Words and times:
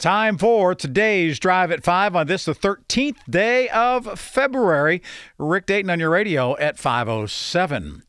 Time 0.00 0.38
for 0.38 0.74
today's 0.74 1.38
Drive 1.38 1.70
at 1.70 1.84
5 1.84 2.16
on 2.16 2.26
this, 2.26 2.46
the 2.46 2.54
13th 2.54 3.18
day 3.28 3.68
of 3.68 4.18
February. 4.18 5.02
Rick 5.36 5.66
Dayton 5.66 5.90
on 5.90 6.00
your 6.00 6.08
radio 6.08 6.56
at 6.56 6.78
507. 6.78 8.02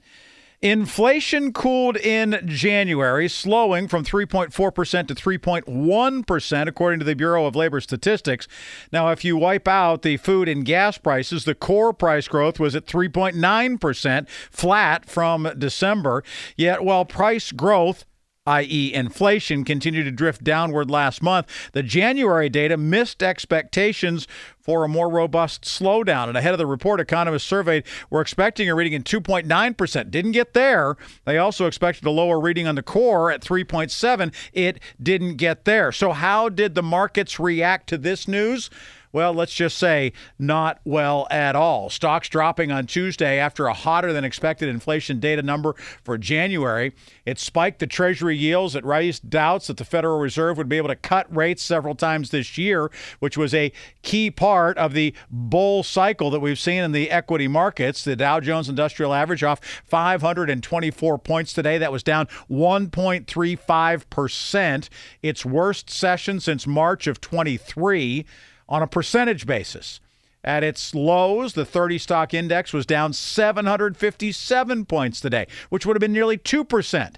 Inflation 0.62 1.52
cooled 1.52 1.98
in 1.98 2.40
January, 2.46 3.28
slowing 3.28 3.90
from 3.90 4.06
3.4% 4.06 5.08
to 5.08 5.16
3.1%, 5.16 6.68
according 6.68 7.00
to 7.00 7.06
the 7.06 7.14
Bureau 7.16 7.46
of 7.46 7.58
Labor 7.58 7.82
Statistics. 7.82 8.48
Now, 8.94 9.10
if 9.10 9.26
you 9.26 9.36
wipe 9.36 9.68
out 9.68 10.04
the 10.04 10.16
food 10.16 10.48
and 10.48 10.64
gas 10.64 10.98
prices, 10.98 11.44
the 11.44 11.56
core 11.56 11.92
price 11.92 12.30
growth 12.30 12.58
was 12.58 12.74
at 12.74 12.86
3.9%, 12.86 14.30
flat 14.30 15.10
from 15.10 15.52
December. 15.58 16.24
Yet, 16.56 16.86
while 16.86 17.04
price 17.04 17.52
growth 17.52 18.06
i.e., 18.48 18.92
inflation, 18.92 19.64
continued 19.64 20.06
to 20.06 20.12
drift 20.12 20.44
downward 20.44 20.90
last 20.90 21.22
month. 21.22 21.48
The 21.74 21.84
January 21.84 22.50
data 22.50 22.76
missed 22.76 23.22
expectations 23.22 24.28
for 24.58 24.84
a 24.84 24.88
more 24.88 25.10
robust 25.10 25.64
slowdown. 25.64 26.28
And 26.28 26.36
ahead 26.36 26.54
of 26.54 26.58
the 26.58 26.66
report, 26.66 27.00
economists 27.00 27.44
surveyed 27.44 27.84
were 28.10 28.22
expecting 28.22 28.68
a 28.68 28.74
reading 28.74 28.94
in 28.94 29.04
2.9%. 29.04 30.10
Didn't 30.10 30.32
get 30.32 30.54
there. 30.54 30.98
They 31.26 31.38
also 31.38 31.68
expected 31.68 32.06
a 32.06 32.12
lower 32.12 32.40
reading 32.40 32.68
on 32.68 32.74
the 32.74 32.84
core 32.84 33.32
at 33.32 33.42
3.7. 33.42 34.34
It 34.54 34.80
didn't 35.02 35.36
get 35.36 35.66
there. 35.66 35.92
So 35.92 36.12
how 36.12 36.50
did 36.50 36.74
the 36.74 36.84
markets 36.84 37.40
react 37.40 37.88
to 37.90 37.98
this 37.98 38.28
news? 38.28 38.72
Well, 39.12 39.34
let's 39.34 39.54
just 39.54 39.78
say 39.78 40.14
not 40.40 40.80
well 40.86 41.28
at 41.30 41.56
all. 41.56 41.90
Stocks 41.90 42.30
dropping 42.30 42.72
on 42.72 42.88
Tuesday 42.88 43.40
after 43.40 43.68
a 43.68 43.74
hotter 43.74 44.14
than 44.14 44.24
expected 44.24 44.70
inflation 44.70 45.20
data 45.20 45.42
number 45.42 45.74
for 46.04 46.18
January. 46.18 46.94
It 47.26 47.40
spiked 47.40 47.80
the 47.80 47.88
Treasury 47.88 48.38
yields. 48.38 48.76
It 48.76 48.86
raised 48.86 49.30
doubts 49.30 49.68
that 49.68 49.78
the 49.78 49.86
Federal 49.86 50.20
Reserve 50.20 50.58
would 50.58 50.70
be 50.70 50.78
able 50.78 50.90
to 50.90 50.96
cut 50.96 51.36
rates 51.36 51.64
several 51.64 51.96
times 51.96 52.30
this 52.30 52.58
year, 52.58 52.92
which 53.20 53.38
was 53.38 53.54
a 53.54 53.72
key 54.02 54.32
part 54.32 54.78
of 54.78 54.94
the 54.94 55.14
bull 55.30 55.84
cycle 55.84 56.30
that 56.30 56.40
we've 56.40 56.60
seen 56.60 56.84
in 56.84 56.92
the 56.92 57.12
equity 57.12 57.48
markets. 57.48 58.04
The 58.04 58.16
Dow 58.16 58.40
Jones 58.40 58.70
Industrial 58.70 59.14
Average 59.14 59.44
off 59.44 59.60
524 59.86 61.18
points 61.20 61.54
today. 61.54 61.78
That 61.78 61.92
was 61.92 62.04
down 62.04 62.28
1.35%, 62.50 64.90
its 65.22 65.46
worst 65.46 65.90
session 65.90 66.40
since 66.40 66.66
March 66.66 67.08
of 67.08 67.20
23 67.22 68.26
on 68.72 68.82
a 68.82 68.88
percentage 68.88 69.46
basis. 69.46 70.00
At 70.44 70.64
its 70.64 70.96
lows, 70.96 71.54
the 71.54 71.66
30 71.66 72.00
stock 72.00 72.34
index 72.34 72.74
was 72.74 72.88
down 72.88 73.14
757 73.14 74.86
points 74.86 75.20
today, 75.20 75.46
which 75.70 75.86
would 75.86 75.96
have 75.96 76.02
been 76.02 76.14
nearly 76.14 76.40
2%. 76.40 77.16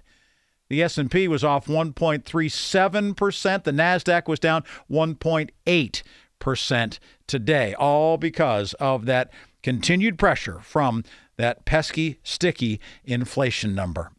The 0.68 0.84
S&P 0.84 1.30
was 1.30 1.44
off 1.44 1.68
1.37%, 1.68 3.64
the 3.64 3.72
Nasdaq 3.72 4.28
was 4.28 4.40
down 4.40 4.64
1.8% 4.90 7.00
today, 7.28 7.76
all 7.76 8.18
because 8.18 8.74
of 8.74 9.06
that 9.06 9.32
continued 9.62 10.18
pressure 10.18 10.60
from 10.62 11.04
that 11.38 11.66
pesky 11.66 12.18
sticky 12.24 12.82
inflation 13.06 13.76
number. 13.76 14.12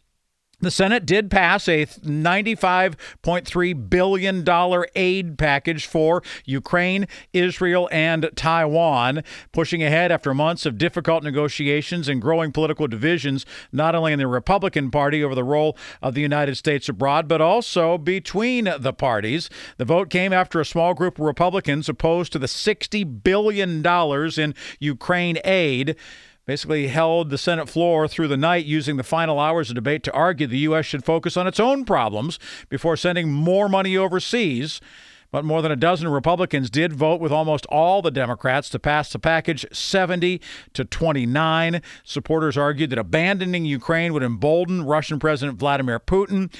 The 0.61 0.71
Senate 0.71 1.05
did 1.05 1.31
pass 1.31 1.69
a 1.69 1.87
$95.3 1.87 3.91
billion 3.91 4.85
aid 4.95 5.37
package 5.37 5.87
for 5.87 6.23
Ukraine, 6.45 7.09
Israel, 7.33 7.89
and 7.91 8.31
Taiwan, 8.37 9.25
pushing 9.53 9.83
ahead 9.83 10.13
after 10.13 10.33
months 10.33 10.65
of 10.65 10.79
difficult 10.79 11.25
negotiations 11.25 12.09
and 12.09 12.23
growing 12.23 12.53
political 12.53 12.87
divisions, 12.87 13.45
not 13.73 13.95
only 13.95 14.13
in 14.13 14.19
the 14.19 14.27
Republican 14.27 14.91
Party 14.91 15.25
over 15.25 15.35
the 15.35 15.45
role 15.45 15.77
of 16.01 16.15
the 16.15 16.21
United 16.21 16.57
States 16.57 16.89
abroad, 16.89 17.29
but 17.29 17.41
also 17.41 17.99
between 17.99 18.69
the 18.79 18.93
parties. 18.93 19.51
The 19.77 19.85
vote 19.85 20.09
came 20.09 20.33
after 20.33 20.61
a 20.61 20.65
small 20.65 20.95
group 20.95 21.19
of 21.19 21.25
Republicans 21.25 21.89
opposed 21.89 22.33
to 22.33 22.39
the 22.39 22.47
$60 22.47 23.23
billion 23.23 23.85
in 23.85 24.55
Ukraine 24.79 25.39
aid 25.45 25.97
basically 26.47 26.89
held 26.89 27.31
the 27.31 27.39
Senate 27.39 27.69
floor 27.69 28.07
through 28.07 28.29
the 28.29 28.37
night 28.37 28.67
using 28.67 28.97
the 28.97 29.03
final 29.03 29.39
hours 29.39 29.71
of 29.71 29.75
debate 29.75 30.03
to 30.05 30.13
argue 30.13 30.47
the 30.47 30.59
U.S. 30.59 30.87
should 30.87 31.05
focus 31.05 31.37
on 31.37 31.47
its 31.47 31.61
own 31.61 31.85
problems 31.85 32.39
before 32.69 32.97
sending 32.97 33.33
more 33.33 33.69
money 33.69 33.97
overseas. 33.97 34.81
But 35.31 35.45
more 35.45 35.63
than 35.63 35.73
a 35.73 35.77
dozen 35.77 36.07
Republicans 36.07 36.71
did 36.71 36.93
vote 36.93 37.21
with 37.21 37.33
almost 37.33 37.67
all 37.67 38.03
the 38.03 38.13
Democrats 38.13 38.69
to 38.69 38.79
pass 38.79 39.11
the 39.11 39.19
package 39.19 39.67
70 39.73 40.41
to 40.75 40.85
29. 40.85 41.83
Supporters 42.05 42.57
argued 42.57 42.91
that 42.91 43.01
abandoning 43.01 43.65
Ukraine 43.65 44.13
would 44.13 44.23
embolden 44.23 44.85
Russian 44.85 45.19
President 45.19 45.59
Vladimir 45.59 45.99
Putin 45.99 46.55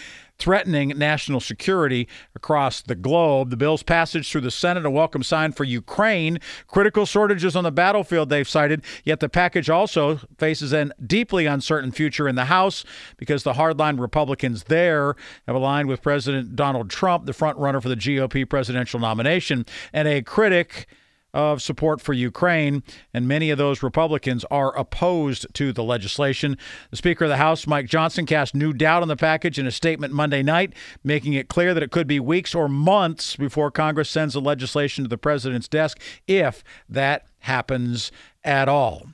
threatening 0.45 0.91
national 0.91 1.41
security 1.41 2.07
across 2.35 2.83
the 2.83 2.95
globe. 2.95 3.49
The 3.49 3.57
bill's 3.57 3.83
passage 3.83 4.31
through 4.31 4.43
the 4.43 4.51
Senate, 4.51 4.85
a 4.85 4.91
welcome 4.91 5.23
sign 5.23 5.53
for 5.53 5.65
Ukraine. 5.65 6.39
Critical 6.67 7.07
shortages 7.07 7.57
on 7.57 7.65
the 7.65 7.73
battlefield, 7.73 8.29
they've 8.29 8.47
cited, 8.47 8.85
yet 9.05 9.21
the 9.21 9.31
package 9.31 9.71
also 9.71 10.21
faces 10.37 10.75
a 10.75 10.91
deeply 11.07 11.47
uncertain 11.47 11.93
future 11.93 12.29
in 12.29 12.35
the 12.35 12.45
House 12.45 12.85
because 13.17 13.43
the 13.43 13.55
hardline 13.55 13.99
Republicans 13.99 14.65
there 14.65 15.17
have 15.47 15.57
aligned 15.57 15.89
with 15.89 16.03
President 16.03 16.55
Donald 16.55 16.91
Trump, 16.91 17.25
the 17.25 17.33
frontrunner 17.33 17.81
for 17.81 17.89
the 17.89 17.97
GOP 17.97 18.47
presidential 18.47 19.01
nomination, 19.01 19.65
and 19.95 20.07
a 20.07 20.21
critic 20.21 20.87
of 21.35 21.61
support 21.61 22.01
for 22.01 22.15
Ukraine, 22.15 22.83
and 23.13 23.29
many 23.29 23.51
of 23.51 23.59
those 23.59 23.83
Republicans 23.83 24.45
are 24.51 24.75
opposed 24.79 25.47
to 25.55 25.73
the 25.73 25.83
legislation. 25.83 26.57
The 26.91 26.97
Speaker 26.97 27.25
of 27.25 27.31
the 27.31 27.37
House, 27.37 27.67
Mike 27.67 27.87
Johnson, 27.87 28.25
cast 28.25 28.55
new 28.55 28.73
doubt 28.73 29.03
on 29.03 29.09
the 29.09 29.17
package 29.17 29.59
in 29.59 29.67
a 29.67 29.73
statement 29.73 30.15
Monday 30.15 30.43
night, 30.43 30.73
making 31.03 31.35
it 31.35 31.49
clear 31.49 31.75
that 31.75 31.83
it 31.83 31.91
could 31.91 32.07
be 32.07 32.21
weeks 32.21 32.55
or 32.55 32.69
months 32.69 33.37
before 33.37 33.71
Congress 33.71 34.09
sends 34.09 34.35
the 34.35 34.41
legislation 34.41 35.05
to 35.05 35.09
the 35.09 35.19
president's 35.19 35.69
desk, 35.69 36.01
if 36.27 36.65
that 36.89 37.27
happens 37.41 38.13
at 38.45 38.69
all. 38.69 39.09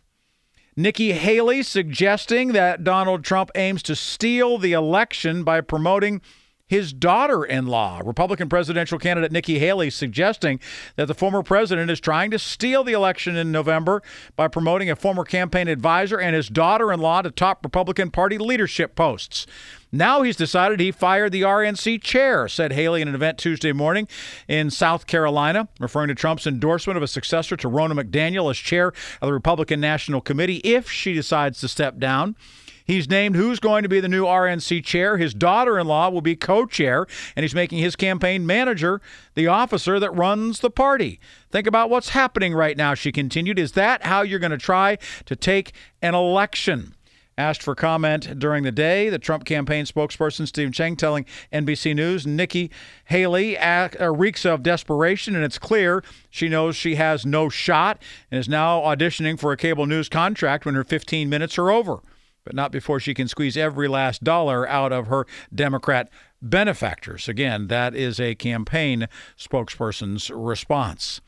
Nikki 0.77 1.13
Haley 1.13 1.63
suggesting 1.63 2.53
that 2.53 2.85
Donald 2.85 3.25
Trump 3.25 3.51
aims 3.55 3.83
to 3.83 3.97
steal 3.97 4.57
the 4.57 4.73
election 4.73 5.43
by 5.43 5.61
promoting 5.61 6.21
his 6.71 6.93
daughter 6.93 7.45
in 7.45 7.67
law. 7.67 8.01
Republican 8.05 8.49
presidential 8.49 8.97
candidate 8.97 9.33
Nikki 9.33 9.59
Haley 9.59 9.91
suggesting 9.91 10.61
that 10.95 11.07
the 11.07 11.15
former 11.15 11.43
president 11.43 11.91
is 11.91 11.99
trying 11.99 12.31
to 12.31 12.39
steal 12.39 12.85
the 12.85 12.93
election 12.93 13.35
in 13.35 13.51
November 13.51 14.05
by 14.37 14.47
promoting 14.47 14.89
a 14.89 14.95
former 14.95 15.25
campaign 15.25 15.67
advisor 15.67 16.21
and 16.21 16.37
his 16.37 16.49
daughter 16.49 16.93
in 16.93 17.01
law 17.01 17.23
to 17.23 17.33
top 17.33 17.65
Republican 17.65 18.13
Party 18.13 18.39
leadership 18.39 18.95
posts. 18.95 19.49
Now 19.93 20.23
he's 20.23 20.37
decided 20.37 20.79
he 20.79 20.93
fired 20.93 21.33
the 21.33 21.43
RNC 21.43 22.03
chair, 22.03 22.47
said 22.47 22.73
Haley 22.73 23.03
in 23.03 23.09
an 23.09 23.15
event 23.15 23.39
Tuesday 23.39 23.73
morning 23.73 24.07
in 24.47 24.71
South 24.71 25.09
Carolina, 25.09 25.69
referring 25.81 26.09
to 26.09 26.15
Trump's 26.15 26.47
endorsement 26.47 26.97
of 26.97 27.03
a 27.03 27.09
successor 27.09 27.57
to 27.57 27.69
Ronna 27.69 28.01
McDaniel 28.01 28.51
as 28.51 28.57
chair 28.57 28.89
of 29.21 29.27
the 29.27 29.33
Republican 29.33 29.81
National 29.81 30.21
Committee 30.21 30.59
if 30.59 30.89
she 30.89 31.13
decides 31.13 31.61
to 31.61 31.69
step 31.69 31.99
down. 31.99 32.37
He's 32.85 33.09
named 33.09 33.37
who's 33.37 33.61
going 33.61 33.83
to 33.83 33.89
be 33.89 34.01
the 34.01 34.09
new 34.09 34.25
RNC 34.25 34.85
chair. 34.85 35.17
His 35.17 35.35
daughter 35.35 35.79
in 35.79 35.87
law 35.87 36.09
will 36.09 36.21
be 36.21 36.35
co 36.35 36.67
chair, 36.67 37.07
and 37.37 37.45
he's 37.45 37.55
making 37.55 37.79
his 37.79 37.95
campaign 37.95 38.47
manager 38.47 39.01
the 39.35 39.47
officer 39.47 40.01
that 40.01 40.11
runs 40.11 40.61
the 40.61 40.71
party. 40.71 41.21
Think 41.51 41.67
about 41.67 41.91
what's 41.91 42.11
happening 42.11 42.53
right 42.53 42.77
now, 42.77 42.95
she 42.95 43.13
continued. 43.13 43.59
Is 43.59 43.73
that 43.73 44.05
how 44.07 44.23
you're 44.23 44.41
going 44.41 44.51
to 44.51 44.59
try 44.59 44.99
to 45.27 45.37
take 45.37 45.73
an 46.03 46.15
election? 46.15 46.95
Asked 47.41 47.63
for 47.63 47.75
comment 47.75 48.39
during 48.39 48.65
the 48.65 48.71
day. 48.71 49.09
The 49.09 49.19
Trump 49.19 49.47
campaign 49.47 49.87
spokesperson 49.87 50.47
Steve 50.47 50.73
Cheung 50.73 50.99
telling 50.99 51.25
NBC 51.51 51.97
News 51.97 52.27
Nikki 52.27 52.71
Haley 53.07 53.57
uh, 53.57 54.13
reeks 54.13 54.45
of 54.45 54.63
desperation, 54.63 55.35
and 55.35 55.43
it's 55.43 55.59
clear 55.59 56.05
she 56.29 56.51
knows 56.51 56.77
she 56.77 56.97
has 56.97 57.25
no 57.25 57.49
shot 57.49 58.03
and 58.31 58.39
is 58.39 58.47
now 58.47 58.83
auditioning 58.83 59.41
for 59.41 59.53
a 59.53 59.57
cable 59.57 59.87
news 59.87 60.11
contract 60.11 60.67
when 60.67 60.75
her 60.75 60.85
15 60.85 61.31
minutes 61.31 61.57
are 61.57 61.71
over, 61.71 62.03
but 62.45 62.55
not 62.55 62.73
before 62.73 63.01
she 63.01 63.15
can 63.15 63.27
squeeze 63.27 63.57
every 63.57 63.89
last 63.89 64.23
dollar 64.23 64.69
out 64.69 64.93
of 64.93 65.07
her 65.07 65.27
Democrat 65.53 66.11
benefactors. 66.43 67.27
Again, 67.27 67.69
that 67.69 67.95
is 67.95 68.21
a 68.21 68.35
campaign 68.35 69.09
spokesperson's 69.39 70.29
response. 70.29 71.23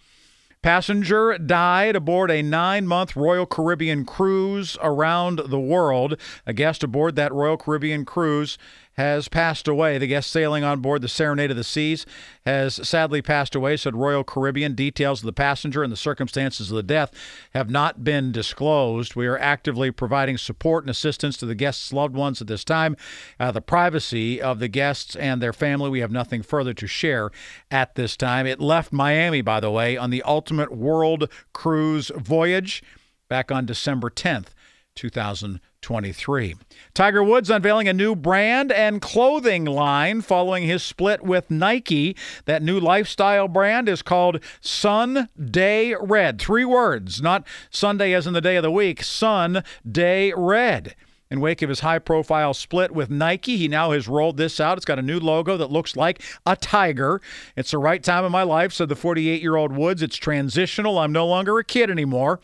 Passenger 0.63 1.39
died 1.39 1.97
aboard 1.97 2.31
a 2.31 2.41
nine 2.41 2.87
month 2.87 3.17
Royal 3.17 3.47
Caribbean 3.47 4.05
cruise 4.05 4.79
around 4.81 5.41
the 5.49 5.59
world. 5.59 6.17
A 6.47 6.53
guest 6.53 6.85
aboard 6.85 7.17
that 7.17 7.33
Royal 7.33 7.57
Caribbean 7.57 8.05
cruise 8.05 8.59
has 8.95 9.29
passed 9.29 9.67
away. 9.67 9.99
The 9.99 10.07
guest 10.07 10.31
sailing 10.31 10.65
on 10.65 10.81
board 10.81 11.03
the 11.03 11.09
Serenade 11.09 11.51
of 11.51 11.57
the 11.57 11.65
Seas 11.65 12.05
has 12.45 12.87
sadly 12.87 13.23
passed 13.23 13.55
away, 13.55 13.77
said 13.77 13.97
Royal 13.97 14.25
Caribbean. 14.25 14.75
Details 14.75 15.21
of 15.21 15.27
the 15.27 15.33
passenger 15.33 15.83
and 15.83 15.93
the 15.93 15.97
circumstances 15.97 16.71
of 16.71 16.77
the 16.77 16.83
death 16.83 17.11
have 17.55 17.71
not 17.71 18.05
been 18.05 18.33
disclosed. 18.33 19.15
We 19.15 19.27
are 19.27 19.39
actively 19.39 19.91
providing 19.91 20.39
support 20.39 20.85
and 20.85 20.91
assistance 20.91 21.37
to 21.39 21.47
the 21.47 21.55
guests' 21.55 21.93
loved 21.93 22.15
ones 22.15 22.41
at 22.41 22.47
this 22.47 22.65
time. 22.65 22.97
Uh, 23.41 23.51
the 23.51 23.61
privacy 23.61 24.41
of 24.41 24.59
the 24.59 24.69
guests 24.69 25.17
and 25.17 25.41
their 25.41 25.53
family, 25.53 25.91
we 25.91 26.01
have 26.01 26.11
nothing 26.11 26.43
further 26.43 26.75
to 26.75 26.87
share 26.87 27.31
at 27.71 27.95
this 27.95 28.17
time. 28.17 28.47
It 28.47 28.61
left 28.61 28.93
Miami, 28.93 29.41
by 29.41 29.61
the 29.61 29.71
way, 29.71 29.97
on 29.97 30.11
the 30.11 30.23
Ultimate 30.23 30.73
World 30.73 31.31
Cruise 31.53 32.11
voyage 32.17 32.83
back 33.29 33.51
on 33.51 33.65
December 33.65 34.11
10th, 34.11 34.49
2000. 34.95 35.61
23. 35.83 36.55
Tiger 36.95 37.23
Woods 37.23 37.51
unveiling 37.51 37.89
a 37.89 37.93
new 37.93 38.17
brand 38.17 38.73
and 38.73 39.03
clothing 39.03 39.65
line 39.65 40.23
following 40.23 40.63
his 40.63 40.83
split 40.83 41.23
with 41.23 41.51
Nike. 41.51 42.17
That 42.47 42.63
new 42.63 42.81
lifestyle 42.81 43.49
brand 43.49 43.89
is 43.89 44.01
called 44.01 44.43
Sun 44.61 45.29
Day 45.39 45.95
Red. 46.01 46.41
Three 46.41 46.65
words, 46.65 47.21
not 47.21 47.47
Sunday 47.71 48.15
as 48.15 48.27
in 48.27 48.33
the 48.33 48.41
day 48.41 48.57
of 48.57 48.63
the 48.63 48.71
week, 48.71 49.03
Sun 49.03 49.65
Day 49.91 50.33
Red. 50.35 50.95
In 51.33 51.41
wake 51.41 51.63
of 51.63 51.71
his 51.71 51.81
high 51.81 51.99
profile 51.99 52.53
split 52.53 52.91
with 52.91 53.09
Nike, 53.09 53.57
he 53.57 53.67
now 53.67 53.93
has 53.93 54.07
rolled 54.07 54.37
this 54.37 54.61
out. 54.61 54.77
It's 54.77 54.85
got 54.85 54.99
a 54.99 55.03
new 55.03 55.19
logo 55.19 55.57
that 55.57 55.73
looks 55.73 55.97
like 55.97 56.21
a 56.45 56.57
tiger. 56.57 57.23
It's 57.57 57.71
the 57.71 57.79
right 57.79 58.03
time 58.03 58.27
in 58.27 58.31
my 58.31 58.43
life, 58.43 58.71
said 58.75 58.91
the 58.91 58.97
48 58.97 59.41
year 59.41 59.57
old 59.57 59.75
Woods. 59.75 60.03
It's 60.03 60.19
transitional. 60.19 60.99
I'm 60.99 61.11
no 61.11 61.27
longer 61.27 61.59
a 61.59 61.65
kid 61.65 61.91
anymore. 61.91 62.39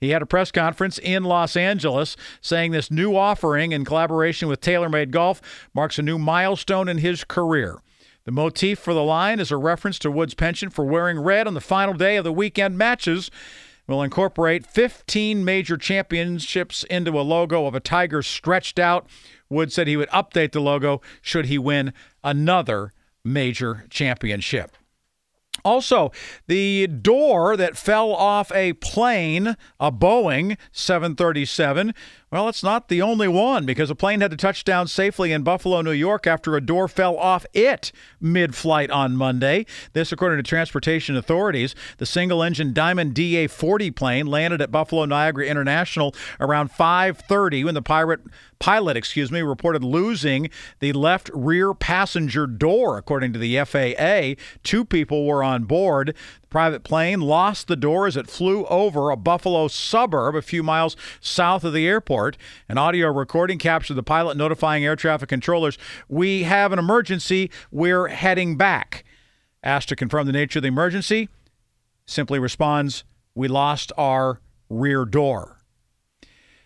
He 0.00 0.08
had 0.08 0.22
a 0.22 0.26
press 0.26 0.50
conference 0.50 0.98
in 0.98 1.22
Los 1.22 1.56
Angeles 1.56 2.16
saying 2.40 2.72
this 2.72 2.90
new 2.90 3.14
offering 3.14 3.70
in 3.70 3.84
collaboration 3.84 4.48
with 4.48 4.60
TaylorMade 4.60 5.12
Golf 5.12 5.40
marks 5.72 6.00
a 6.00 6.02
new 6.02 6.18
milestone 6.18 6.88
in 6.88 6.98
his 6.98 7.22
career. 7.22 7.78
The 8.24 8.32
motif 8.32 8.80
for 8.80 8.92
the 8.92 9.04
line 9.04 9.38
is 9.38 9.52
a 9.52 9.56
reference 9.56 10.00
to 10.00 10.10
Wood's 10.10 10.34
penchant 10.34 10.72
for 10.72 10.84
wearing 10.84 11.20
red 11.20 11.46
on 11.46 11.54
the 11.54 11.60
final 11.60 11.94
day 11.94 12.16
of 12.16 12.24
the 12.24 12.32
weekend 12.32 12.76
matches. 12.76 13.30
Will 13.86 14.02
incorporate 14.02 14.66
15 14.66 15.44
major 15.44 15.76
championships 15.76 16.84
into 16.84 17.18
a 17.18 17.22
logo 17.22 17.66
of 17.66 17.74
a 17.74 17.80
tiger 17.80 18.22
stretched 18.22 18.78
out. 18.78 19.08
Wood 19.48 19.72
said 19.72 19.86
he 19.86 19.96
would 19.96 20.08
update 20.10 20.52
the 20.52 20.60
logo 20.60 21.00
should 21.20 21.46
he 21.46 21.58
win 21.58 21.92
another 22.22 22.92
major 23.24 23.84
championship. 23.90 24.76
Also, 25.64 26.10
the 26.46 26.86
door 26.86 27.56
that 27.56 27.76
fell 27.76 28.12
off 28.12 28.50
a 28.52 28.72
plane, 28.74 29.56
a 29.78 29.92
Boeing 29.92 30.56
737, 30.72 31.94
well, 32.32 32.48
it's 32.48 32.62
not 32.62 32.88
the 32.88 33.02
only 33.02 33.28
one 33.28 33.66
because 33.66 33.90
a 33.90 33.94
plane 33.94 34.22
had 34.22 34.30
to 34.30 34.38
touch 34.38 34.64
down 34.64 34.88
safely 34.88 35.32
in 35.32 35.42
Buffalo, 35.42 35.82
New 35.82 35.92
York 35.92 36.26
after 36.26 36.56
a 36.56 36.62
door 36.62 36.88
fell 36.88 37.18
off 37.18 37.44
it 37.52 37.92
mid 38.22 38.54
flight 38.54 38.90
on 38.90 39.14
Monday. 39.14 39.66
This, 39.92 40.12
according 40.12 40.38
to 40.38 40.42
transportation 40.42 41.14
authorities. 41.14 41.74
The 41.98 42.06
single 42.06 42.42
engine 42.42 42.72
Diamond 42.72 43.12
DA 43.12 43.48
40 43.48 43.90
plane 43.90 44.26
landed 44.26 44.62
at 44.62 44.70
Buffalo 44.70 45.04
Niagara 45.04 45.44
International 45.44 46.14
around 46.40 46.70
5:30 46.70 47.64
when 47.64 47.74
the 47.74 47.82
pirate 47.82 48.20
pilot, 48.58 48.96
excuse 48.96 49.30
me, 49.30 49.42
reported 49.42 49.84
losing 49.84 50.48
the 50.78 50.94
left 50.94 51.28
rear 51.34 51.74
passenger 51.74 52.46
door. 52.46 52.96
According 52.96 53.34
to 53.34 53.38
the 53.38 53.58
FAA, 53.58 54.40
two 54.62 54.86
people 54.86 55.26
were 55.26 55.42
on 55.42 55.64
board 55.64 56.14
private 56.52 56.84
plane 56.84 57.22
lost 57.22 57.66
the 57.66 57.76
door 57.76 58.06
as 58.06 58.14
it 58.14 58.28
flew 58.28 58.66
over 58.66 59.08
a 59.08 59.16
Buffalo 59.16 59.68
suburb 59.68 60.36
a 60.36 60.42
few 60.42 60.62
miles 60.62 60.94
south 61.18 61.64
of 61.64 61.72
the 61.72 61.88
airport. 61.88 62.36
An 62.68 62.76
audio 62.76 63.08
recording 63.08 63.58
captured 63.58 63.94
the 63.94 64.02
pilot 64.02 64.36
notifying 64.36 64.84
air 64.84 64.94
traffic 64.94 65.30
controllers, 65.30 65.78
We 66.10 66.42
have 66.42 66.70
an 66.70 66.78
emergency. 66.78 67.50
We're 67.70 68.08
heading 68.08 68.58
back. 68.58 69.02
Asked 69.62 69.88
to 69.88 69.96
confirm 69.96 70.26
the 70.26 70.32
nature 70.32 70.58
of 70.58 70.62
the 70.62 70.68
emergency, 70.68 71.30
simply 72.04 72.38
responds, 72.38 73.02
We 73.34 73.48
lost 73.48 73.90
our 73.96 74.42
rear 74.68 75.06
door. 75.06 75.61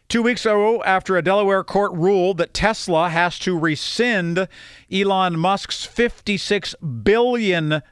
Two 0.09 0.23
weeks 0.23 0.47
ago, 0.47 0.85
after 0.85 1.17
a 1.17 1.23
Delaware 1.23 1.65
court 1.65 1.93
ruled 1.93 2.39
that 2.39 2.55
Tesla 2.55 3.09
has 3.09 3.41
to 3.41 3.59
rescind 3.59 4.47
Elon 4.89 5.37
Musk's 5.37 5.85
$56 5.85 7.03
billion 7.03 7.83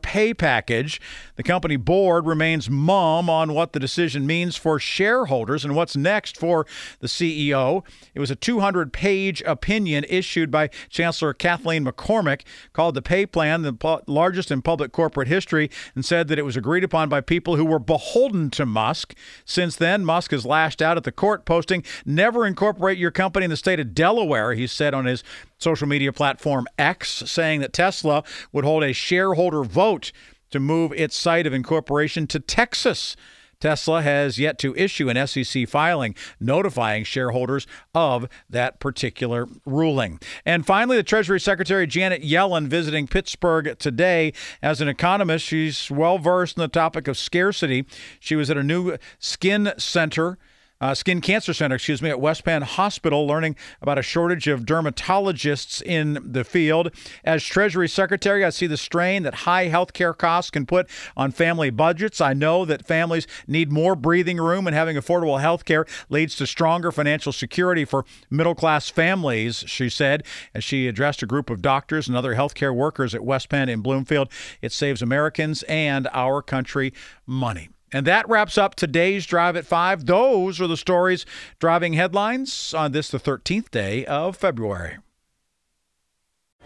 pay 0.00 0.32
package, 0.32 0.98
the 1.36 1.42
company 1.42 1.76
board 1.76 2.24
remains 2.24 2.70
mum 2.70 3.28
on 3.28 3.52
what 3.52 3.74
the 3.74 3.80
decision 3.80 4.26
means 4.26 4.56
for 4.56 4.78
shareholders 4.78 5.62
and 5.62 5.76
what's 5.76 5.94
next 5.94 6.38
for 6.38 6.66
the 7.00 7.06
CEO. 7.06 7.84
It 8.14 8.20
was 8.20 8.30
a 8.30 8.36
200 8.36 8.90
page 8.90 9.42
opinion 9.42 10.06
issued 10.08 10.50
by 10.50 10.70
Chancellor 10.88 11.34
Kathaleen 11.34 11.86
McCormick 11.86 12.44
called 12.72 12.94
the 12.94 13.02
pay 13.02 13.26
plan 13.26 13.60
the 13.60 14.02
largest 14.06 14.50
in 14.50 14.62
public 14.62 14.90
corporate 14.90 15.28
history 15.28 15.70
and 15.94 16.02
said 16.02 16.28
that 16.28 16.38
it 16.38 16.46
was 16.46 16.56
agreed 16.56 16.82
upon 16.82 17.10
by 17.10 17.20
people 17.20 17.56
who 17.56 17.64
were 17.66 17.78
beholden 17.78 18.48
to 18.52 18.64
Musk. 18.64 19.14
Since 19.44 19.76
then, 19.76 20.06
Musk 20.06 20.30
has 20.30 20.46
lashed 20.46 20.80
out 20.80 20.96
at 20.96 21.04
the 21.04 21.12
court 21.12 21.41
posting, 21.44 21.84
never 22.04 22.46
incorporate 22.46 22.98
your 22.98 23.10
company 23.10 23.44
in 23.44 23.50
the 23.50 23.56
state 23.56 23.80
of 23.80 23.94
Delaware, 23.94 24.54
he 24.54 24.66
said 24.66 24.94
on 24.94 25.06
his 25.06 25.22
social 25.58 25.86
media 25.86 26.12
platform 26.12 26.66
X, 26.78 27.22
saying 27.26 27.60
that 27.60 27.72
Tesla 27.72 28.24
would 28.52 28.64
hold 28.64 28.82
a 28.82 28.92
shareholder 28.92 29.62
vote 29.62 30.12
to 30.50 30.60
move 30.60 30.92
its 30.92 31.16
site 31.16 31.46
of 31.46 31.52
incorporation 31.52 32.26
to 32.28 32.38
Texas. 32.38 33.16
Tesla 33.62 34.02
has 34.02 34.40
yet 34.40 34.58
to 34.58 34.74
issue 34.74 35.08
an 35.08 35.26
SEC 35.26 35.68
filing 35.68 36.16
notifying 36.40 37.04
shareholders 37.04 37.64
of 37.94 38.28
that 38.50 38.80
particular 38.80 39.46
ruling. 39.64 40.18
And 40.44 40.66
finally, 40.66 40.96
the 40.96 41.04
Treasury 41.04 41.38
Secretary 41.38 41.86
Janet 41.86 42.22
Yellen 42.22 42.66
visiting 42.66 43.06
Pittsburgh 43.06 43.78
today. 43.78 44.32
As 44.60 44.80
an 44.80 44.88
economist, 44.88 45.46
she's 45.46 45.92
well 45.92 46.18
versed 46.18 46.56
in 46.56 46.62
the 46.62 46.66
topic 46.66 47.06
of 47.06 47.16
scarcity. 47.16 47.86
She 48.18 48.34
was 48.34 48.50
at 48.50 48.56
a 48.56 48.64
new 48.64 48.96
skin 49.20 49.72
center 49.78 50.38
uh, 50.82 50.94
Skin 50.94 51.20
Cancer 51.20 51.54
Center, 51.54 51.76
excuse 51.76 52.02
me, 52.02 52.10
at 52.10 52.20
West 52.20 52.44
Penn 52.44 52.62
Hospital, 52.62 53.24
learning 53.24 53.54
about 53.80 53.98
a 53.98 54.02
shortage 54.02 54.48
of 54.48 54.62
dermatologists 54.62 55.80
in 55.80 56.18
the 56.32 56.42
field. 56.42 56.90
As 57.22 57.44
Treasury 57.44 57.88
Secretary, 57.88 58.44
I 58.44 58.50
see 58.50 58.66
the 58.66 58.76
strain 58.76 59.22
that 59.22 59.34
high 59.34 59.68
healthcare 59.68 60.16
costs 60.16 60.50
can 60.50 60.66
put 60.66 60.90
on 61.16 61.30
family 61.30 61.70
budgets. 61.70 62.20
I 62.20 62.32
know 62.32 62.64
that 62.64 62.84
families 62.84 63.28
need 63.46 63.70
more 63.70 63.94
breathing 63.94 64.38
room, 64.38 64.66
and 64.66 64.74
having 64.74 64.96
affordable 64.96 65.40
health 65.40 65.64
care 65.64 65.86
leads 66.08 66.34
to 66.36 66.48
stronger 66.48 66.90
financial 66.90 67.32
security 67.32 67.84
for 67.84 68.04
middle 68.28 68.56
class 68.56 68.88
families, 68.88 69.62
she 69.68 69.88
said, 69.88 70.24
as 70.52 70.64
she 70.64 70.88
addressed 70.88 71.22
a 71.22 71.26
group 71.26 71.48
of 71.48 71.62
doctors 71.62 72.08
and 72.08 72.16
other 72.16 72.34
healthcare 72.34 72.74
workers 72.74 73.14
at 73.14 73.24
West 73.24 73.48
Penn 73.48 73.68
in 73.68 73.82
Bloomfield. 73.82 74.28
It 74.60 74.72
saves 74.72 75.00
Americans 75.00 75.62
and 75.64 76.08
our 76.12 76.42
country 76.42 76.92
money. 77.24 77.68
And 77.92 78.06
that 78.06 78.28
wraps 78.28 78.56
up 78.56 78.74
today's 78.74 79.26
Drive 79.26 79.56
at 79.56 79.66
5. 79.66 80.06
Those 80.06 80.60
are 80.60 80.66
the 80.66 80.76
stories 80.76 81.26
driving 81.58 81.92
headlines 81.92 82.72
on 82.72 82.92
this, 82.92 83.08
the 83.10 83.18
13th 83.18 83.70
day 83.70 84.06
of 84.06 84.36
February. 84.36 84.98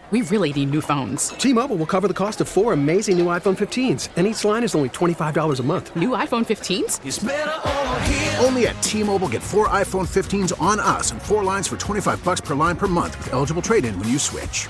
We 0.09 0.21
really 0.21 0.53
need 0.53 0.71
new 0.71 0.79
phones. 0.79 1.29
T 1.31 1.51
Mobile 1.51 1.75
will 1.75 1.85
cover 1.85 2.07
the 2.07 2.13
cost 2.13 2.39
of 2.39 2.47
four 2.47 2.71
amazing 2.71 3.17
new 3.17 3.25
iPhone 3.25 3.57
15s, 3.57 4.07
and 4.15 4.25
each 4.25 4.45
line 4.45 4.63
is 4.63 4.73
only 4.73 4.87
$25 4.87 5.59
a 5.59 5.63
month. 5.63 5.93
New 5.97 6.11
iPhone 6.11 6.45
15s? 6.45 8.41
Only 8.45 8.67
at 8.67 8.81
T 8.81 9.03
Mobile 9.03 9.27
get 9.27 9.43
four 9.43 9.67
iPhone 9.67 10.07
15s 10.07 10.53
on 10.61 10.79
us 10.79 11.11
and 11.11 11.21
four 11.21 11.43
lines 11.43 11.67
for 11.67 11.75
25 11.75 12.23
bucks 12.23 12.39
per 12.39 12.55
line 12.55 12.77
per 12.77 12.87
month 12.87 13.17
with 13.17 13.33
eligible 13.33 13.61
trade 13.61 13.83
in 13.83 13.99
when 13.99 14.07
you 14.07 14.17
switch. 14.17 14.69